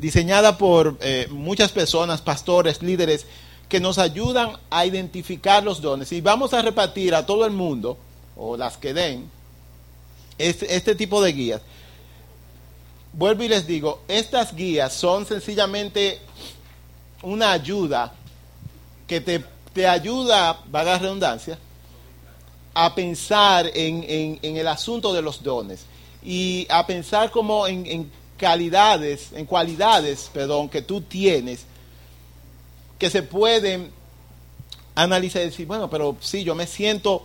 [0.00, 3.26] diseñadas por eh, muchas personas, pastores, líderes,
[3.68, 6.12] que nos ayudan a identificar los dones.
[6.12, 7.98] Y vamos a repartir a todo el mundo,
[8.36, 9.30] o las que den,
[10.38, 11.62] este, este tipo de guías.
[13.12, 16.20] Vuelvo y les digo, estas guías son sencillamente
[17.22, 18.14] una ayuda
[19.06, 19.42] que te
[19.78, 21.56] te ayuda, vaga la redundancia,
[22.74, 25.84] a pensar en, el asunto de los dones
[26.20, 31.66] y a pensar como en, en calidades, en cualidades, perdón, que tú tienes
[32.98, 33.92] que se pueden
[34.94, 37.22] analizar y decir, bueno, pero sí, yo me siento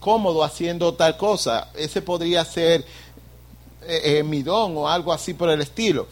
[0.00, 2.84] cómodo haciendo tal cosa, ese podría ser
[3.82, 6.06] eh, eh, mi don o algo así por el estilo.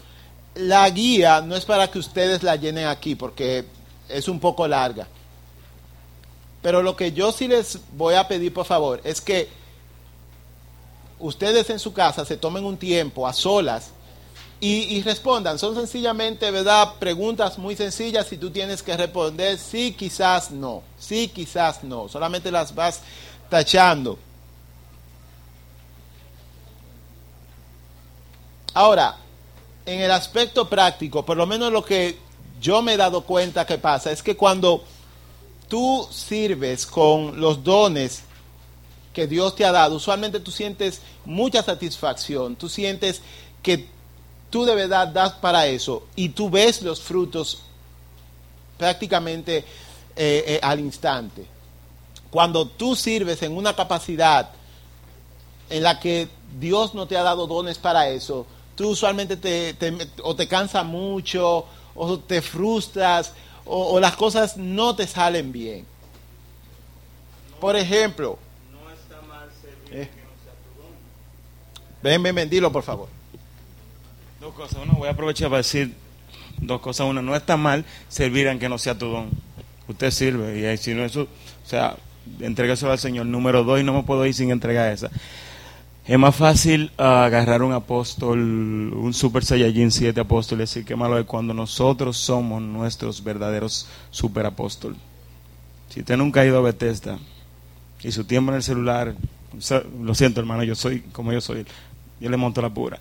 [0.55, 3.66] La guía no es para que ustedes la llenen aquí, porque
[4.09, 5.07] es un poco larga.
[6.62, 9.49] Pero lo que yo sí les voy a pedir, por favor, es que
[11.19, 13.91] ustedes en su casa se tomen un tiempo a solas
[14.59, 15.59] y, respondan.
[15.59, 16.95] Son sencillamente, ¿verdad?
[16.99, 20.83] Preguntas muy sencillas y tú tienes que responder sí, quizás no.
[20.99, 22.09] Sí, quizás no.
[22.09, 23.03] Solamente las vas
[23.51, 24.19] tachando.
[28.73, 29.17] Ahora,
[29.85, 32.19] en el aspecto práctico, por lo menos lo que
[32.61, 34.85] yo me he dado cuenta que pasa es que cuando
[35.69, 38.23] tú sirves con los dones
[39.17, 43.23] que Dios te ha dado, usualmente tú sientes mucha satisfacción, tú sientes
[43.63, 43.89] que
[44.51, 47.63] tú de verdad das para eso y tú ves los frutos
[48.77, 49.65] prácticamente
[50.15, 51.47] eh, eh, al instante.
[52.31, 54.51] Cuando tú sirves en una capacidad
[55.71, 56.29] en la que
[56.61, 59.75] Dios no te ha dado dones para eso, tú usualmente te,
[60.25, 63.33] o te cansa mucho o te frustras
[63.65, 65.87] o, las cosas no te salen bien.
[67.59, 68.39] Por ejemplo,
[68.71, 70.09] no está mal servir eh.
[72.03, 73.09] Ven, ven, ven, dilo por favor.
[74.41, 74.78] Dos cosas.
[74.82, 75.95] Uno, voy a aprovechar para decir
[76.59, 77.07] dos cosas.
[77.07, 79.30] Una, no está mal servir aunque no sea tu don.
[79.89, 81.97] Usted sirve y si no eso, o sea,
[82.41, 83.26] entrégaselo al Señor.
[83.26, 85.11] Número dos, y no me puedo ir sin entregar esa.
[86.07, 90.95] Es más fácil ah, agarrar un apóstol, un super Saiyajin 7 apóstol y decir que
[90.95, 94.97] malo es cuando nosotros somos nuestros verdaderos super apóstol.
[95.89, 97.18] Si usted nunca ha ido a Bethesda
[98.05, 99.16] y su tiempo en el celular,
[100.03, 101.66] lo siento hermano, yo soy como yo soy,
[102.20, 102.99] yo le monto la pura.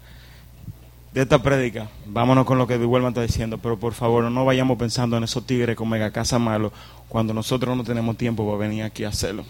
[1.14, 4.78] de esta prédica, vámonos con lo que Duelman está diciendo, pero por favor no vayamos
[4.78, 6.74] pensando en esos tigres con mega casa malo
[7.08, 9.46] cuando nosotros no tenemos tiempo para venir aquí a hacerlo.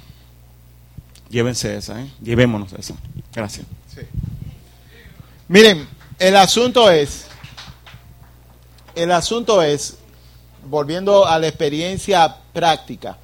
[1.30, 2.08] Llévense esa, ¿eh?
[2.22, 2.94] Llevémonos esa.
[3.34, 3.66] Gracias.
[5.48, 5.88] Miren,
[6.20, 7.28] el asunto es,
[8.96, 9.98] el asunto es,
[10.68, 13.18] volviendo a la experiencia práctica,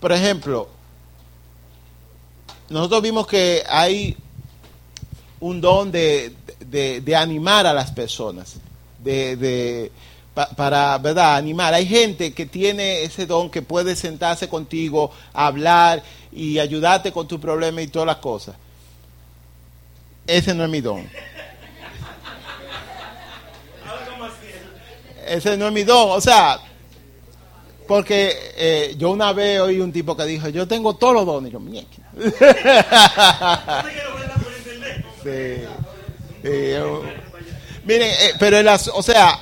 [0.00, 0.68] por ejemplo,
[2.72, 4.16] nosotros vimos que hay
[5.40, 8.56] un don de, de, animar a las personas,
[8.98, 9.92] de, de
[10.34, 11.36] pa- para, ¿verdad?
[11.36, 11.74] Animar.
[11.74, 16.02] Hay gente que tiene ese don que puede sentarse contigo, hablar
[16.32, 18.56] y ayudarte con tu problema y todas las cosas.
[20.26, 21.06] Ese no es mi don.
[25.26, 26.10] Ese no es mi don.
[26.12, 26.58] O sea,
[27.92, 31.50] porque eh, yo una vez oí un tipo que dijo, yo tengo todos los dones.
[31.50, 31.88] Y yo, "Mierda".
[35.22, 35.62] Sí.
[36.42, 36.48] Sí,
[37.84, 39.38] Miren, eh, pero el as- o sea,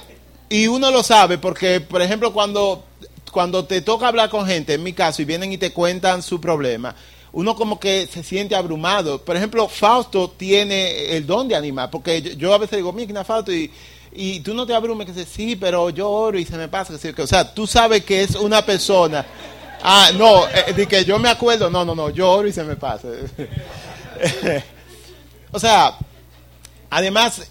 [0.49, 2.83] y uno lo sabe porque, por ejemplo, cuando,
[3.31, 6.41] cuando te toca hablar con gente, en mi caso, y vienen y te cuentan su
[6.41, 6.97] problema,
[7.33, 9.23] uno como que se siente abrumado.
[9.25, 13.23] Por ejemplo, Fausto tiene el don de animar, porque yo, yo a veces digo, mira,
[13.25, 13.71] Fausto, y,
[14.13, 16.95] y tú no te abrumes, que dice, sí, pero yo oro y se me pasa.
[16.95, 19.25] O sea, tú sabes que es una persona.
[19.83, 22.65] Ah, no, eh, de que yo me acuerdo, no, no, no, yo oro y se
[22.65, 23.09] me pasa.
[25.53, 25.97] o sea,
[26.91, 27.43] además,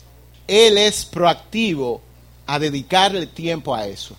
[0.47, 2.01] él es proactivo
[2.45, 4.15] a dedicarle tiempo a eso.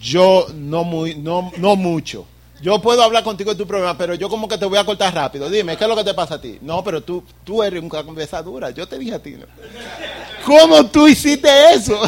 [0.00, 2.26] Yo no muy, no, no mucho.
[2.62, 5.14] Yo puedo hablar contigo de tu problema, pero yo como que te voy a cortar
[5.14, 5.48] rápido.
[5.48, 6.58] Dime, ¿qué es lo que te pasa a ti?
[6.60, 8.70] No, pero tú, tú eres una conversadura.
[8.70, 9.30] Yo te dije a ti.
[9.30, 9.46] ¿no?
[10.44, 11.98] ¿Cómo tú hiciste eso?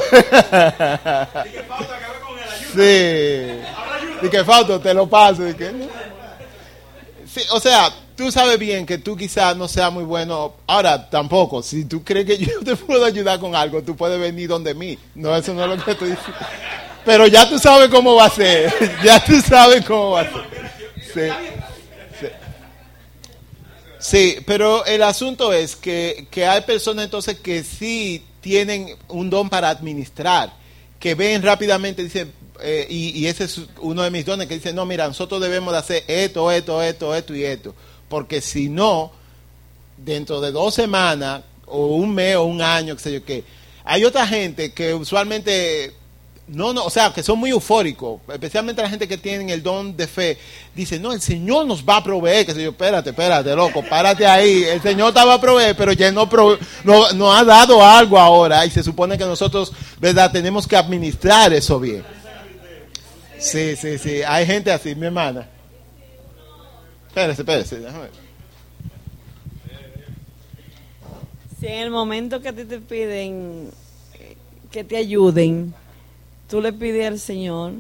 [2.75, 4.27] sí.
[4.27, 5.49] Y que Fausto te lo paso.
[5.49, 5.73] y que.
[7.27, 10.55] Sí, o sea, tú sabes bien que tú quizás no seas muy bueno.
[10.67, 11.63] Ahora, tampoco.
[11.63, 14.99] Si tú crees que yo te puedo ayudar con algo, tú puedes venir donde mí.
[15.15, 16.39] No, eso no es lo que estoy diciendo.
[17.05, 18.73] Pero ya tú sabes cómo va a ser.
[19.05, 20.43] Ya tú sabes cómo va a ser.
[21.13, 21.49] Sí.
[22.21, 22.27] Sí.
[23.99, 29.49] Sí, pero el asunto es que, que hay personas entonces que sí tienen un don
[29.49, 30.53] para administrar,
[30.99, 34.85] que ven rápidamente, dicen, eh, y, ese es uno de mis dones, que dice, no,
[34.85, 37.75] mira, nosotros debemos de hacer esto, esto, esto, esto y esto,
[38.09, 39.13] porque si no,
[39.97, 43.45] dentro de dos semanas, o un mes, o un año, qué sé yo qué,
[43.85, 45.93] hay otra gente que usualmente
[46.49, 49.97] no, no, o sea, que son muy eufóricos, especialmente la gente que tienen el don
[49.97, 50.38] de fe.
[50.74, 52.45] Dice, no, el Señor nos va a proveer.
[52.45, 54.64] Que se yo, espérate, espérate, loco, párate ahí.
[54.64, 58.18] El Señor te va a proveer, pero ya no, prove- no, no ha dado algo
[58.18, 62.05] ahora y se supone que nosotros, ¿verdad?, tenemos que administrar eso bien.
[63.38, 65.49] Sí, sí, sí, hay gente así, mi hermana.
[67.09, 67.80] Espérese, espérese.
[71.59, 73.70] Si en el momento que a ti te piden
[74.18, 74.36] eh,
[74.70, 75.74] que te ayuden,
[76.53, 77.73] tú le pides al Señor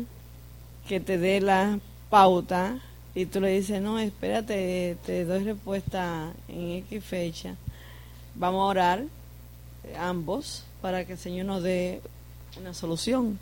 [0.88, 2.78] que te dé la pauta
[3.14, 7.54] y tú le dices, no, espérate, te doy respuesta en X fecha.
[8.34, 9.02] Vamos a orar
[10.00, 12.00] ambos para que el Señor nos dé
[12.58, 13.38] una solución.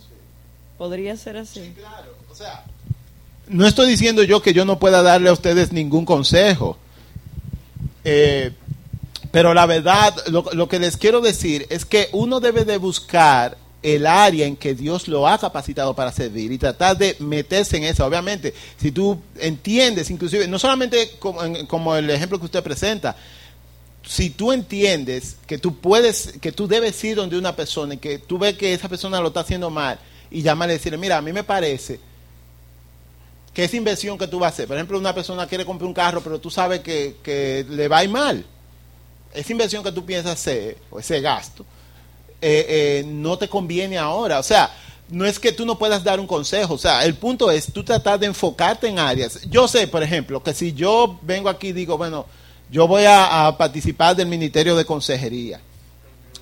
[0.76, 1.74] Podría ser así.
[1.78, 2.64] Claro, o sea,
[3.46, 6.76] no estoy diciendo yo que yo no pueda darle a ustedes ningún consejo.
[8.02, 8.50] Eh,
[9.30, 13.59] pero la verdad, lo, lo que les quiero decir es que uno debe de buscar
[13.82, 17.84] el área en que Dios lo ha capacitado para servir y tratar de meterse en
[17.84, 18.04] eso.
[18.04, 23.16] Obviamente, si tú entiendes, inclusive, no solamente como, en- como el ejemplo que usted presenta,
[24.02, 28.18] si tú entiendes que tú puedes, que tú debes ir donde una persona y que
[28.18, 29.98] tú ves que esa persona lo está haciendo mal
[30.30, 32.00] y llamarle y decirle, mira, a mí me parece
[33.54, 35.94] que esa inversión que tú vas a hacer, por ejemplo, una persona quiere comprar un
[35.94, 38.44] carro, pero tú sabes que, que le va a ir mal.
[39.34, 41.64] Esa inversión que tú piensas hacer, o ese gasto,
[42.42, 44.38] eh, eh, no te conviene ahora.
[44.38, 44.70] O sea,
[45.08, 46.74] no es que tú no puedas dar un consejo.
[46.74, 49.40] O sea, el punto es tú tratar de enfocarte en áreas.
[49.48, 52.26] Yo sé, por ejemplo, que si yo vengo aquí y digo, bueno,
[52.70, 55.60] yo voy a, participar del Ministerio de Consejería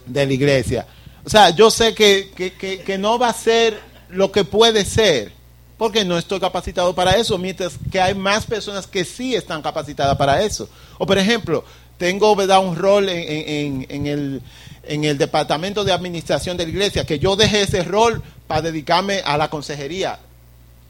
[0.07, 0.87] de la iglesia.
[1.25, 3.79] O sea, yo sé que, que, que, que no va a ser
[4.11, 5.33] lo que puede ser,
[5.77, 10.17] porque no estoy capacitado para eso, mientras que hay más personas que sí están capacitadas
[10.17, 10.69] para eso.
[10.99, 11.65] O por ejemplo,
[11.97, 12.61] tengo ¿verdad?
[12.61, 13.19] un rol en,
[13.49, 14.43] en- en el,
[14.89, 19.21] en el departamento de administración de la iglesia, que yo dejé ese rol para dedicarme
[19.25, 20.19] a la consejería.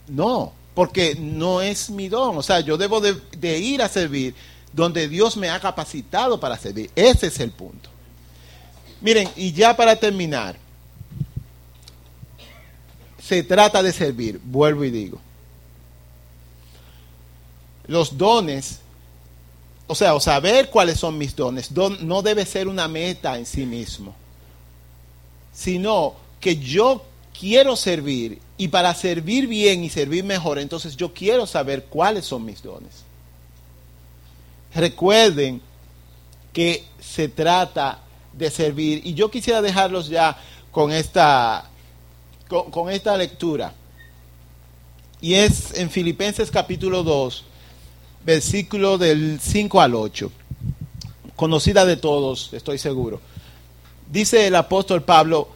[0.07, 2.39] No, porque no es mi don.
[2.39, 4.35] O sea, yo debo de, de ir a servir
[4.73, 6.91] donde Dios me ha capacitado para servir.
[6.95, 7.91] Ese es el punto.
[9.01, 10.57] Miren, y ya para terminar,
[13.21, 15.21] se trata de servir, vuelvo y digo.
[17.87, 18.81] Los dones,
[19.89, 23.45] o sea, o saber cuáles son mis dones, don- no debe ser una meta en
[23.47, 24.15] sí mismo.
[25.53, 27.05] sino que yo
[27.39, 32.45] quiero servir y para servir bien y servir mejor, entonces yo quiero saber cuáles son
[32.45, 33.03] mis dones.
[34.75, 35.61] Recuerden
[36.53, 38.01] que se trata
[38.33, 40.37] de servir y yo quisiera dejarlos ya
[40.71, 41.65] con esta
[42.49, 43.73] con, con esta lectura.
[45.21, 47.45] Y es en Filipenses capítulo 2,
[48.29, 50.31] versículo del 5 al 8.
[51.35, 53.23] Conocida de todos, estoy seguro.
[54.13, 55.49] Dice el apóstol Pablo,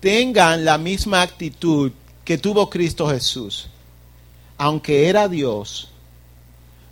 [0.00, 1.92] tengan la misma actitud
[2.24, 3.68] que tuvo Cristo Jesús.
[4.56, 5.90] Aunque era Dios,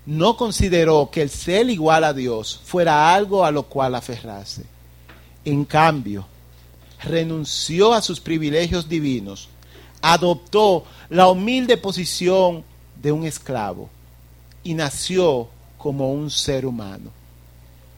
[0.05, 4.67] no consideró que el ser igual a Dios fuera algo a lo cual aferrarse.
[5.47, 6.27] En cambio,
[7.03, 9.49] renunció a sus privilegios divinos,
[10.03, 12.65] adoptó la humilde posición
[13.01, 13.89] de un esclavo
[14.65, 15.49] y nació
[15.79, 17.11] como un ser humano.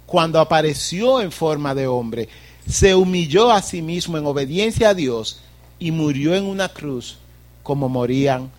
[0.07, 2.29] Cuando apareció en forma de hombre,
[2.69, 5.41] se humilló a sí mismo en obediencia a Dios
[5.79, 7.19] y murió en una cruz
[7.63, 8.51] como morían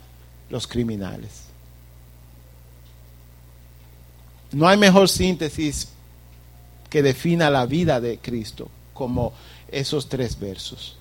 [0.50, 1.46] los criminales.
[4.52, 5.90] No hay mejor síntesis
[6.90, 9.34] que defina la vida de Cristo como
[9.70, 10.98] esos tres versos.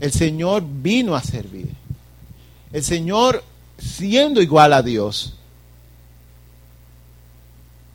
[0.00, 1.68] El Señor vino a servir.
[2.72, 3.42] El Señor,
[3.78, 5.34] siendo igual a Dios,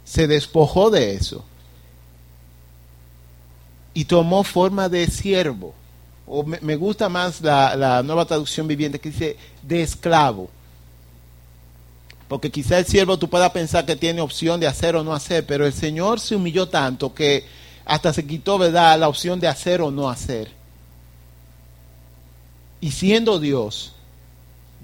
[0.06, 1.44] se despojó de eso
[3.94, 5.74] y tomó forma de siervo.
[6.26, 10.50] O me, gusta más la, la, nueva traducción viviente que dice de esclavo.
[12.28, 15.46] Porque quizá el siervo tú puedas pensar que tiene opción de hacer o no hacer,
[15.46, 17.46] pero el Señor se humilló tanto que
[17.86, 20.52] hasta se quitó, ¿verdad?, la opción de hacer o no hacer.
[22.80, 23.94] Y siendo Dios,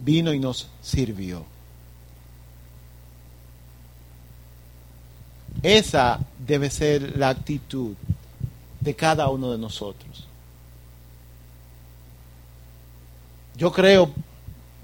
[0.04, 1.46] vino y nos sirvió.
[5.62, 7.96] Esa debe ser la actitud
[8.80, 10.26] de cada uno de nosotros.
[13.56, 14.12] Yo creo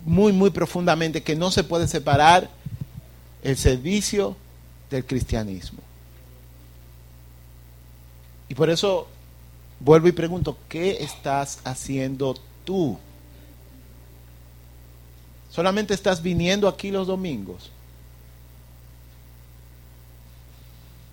[0.06, 2.50] muy, muy profundamente que no se puede separar
[3.42, 4.36] el servicio
[4.90, 5.80] del cristianismo.
[8.50, 9.08] Y por eso
[9.80, 12.98] vuelvo y pregunto, ¿qué estás haciendo tú?
[15.56, 17.72] ¿Solamente estás viniendo aquí los domingos?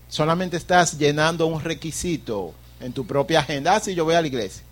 [0.09, 3.77] ¿Solamente estás llenando un requisito en tu propia agenda?
[3.77, 4.65] Ah, yo voy a la iglesia.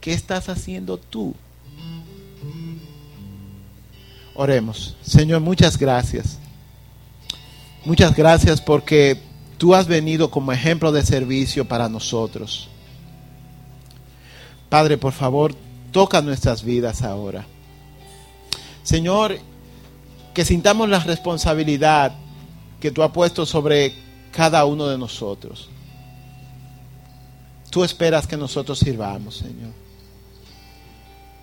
[0.00, 1.34] ¿Qué estás haciendo tú?
[4.36, 4.96] Oremos.
[5.02, 6.38] Señor, muchas gracias.
[7.84, 9.20] Muchas gracias porque
[9.58, 12.68] tú has venido como ejemplo de servicio para nosotros.
[14.68, 15.52] Padre, por favor,
[15.90, 17.44] toca nuestras vidas ahora.
[18.88, 19.38] Señor,
[20.32, 22.14] que sintamos la responsabilidad
[22.80, 23.92] que tú has puesto sobre
[24.32, 25.68] cada uno de nosotros.
[27.68, 29.72] Tú esperas que nosotros sirvamos, Señor.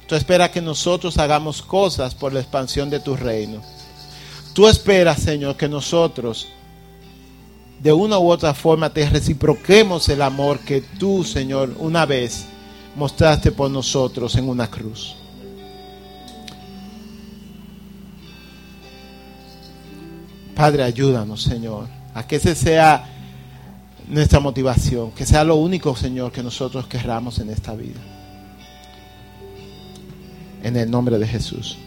[0.07, 3.61] Tú esperas que nosotros hagamos cosas por la expansión de tu reino.
[4.55, 6.47] Tú esperas, Señor, que nosotros
[7.79, 12.47] de una u otra forma te reciproquemos el amor que tú, Señor, una vez
[12.95, 15.15] mostraste por nosotros en una cruz.
[20.55, 23.03] Padre, ayúdanos, Señor, a que ese sea
[24.07, 27.99] nuestra motivación, que sea lo único, Señor, que nosotros querramos en esta vida.
[30.63, 31.77] En el nombre de Jesús.